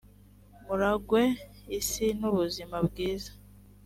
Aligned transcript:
muragwe 0.65 1.23
isi 1.79 2.05
n’ubuzima 2.19 2.77
bwiza 2.87 3.31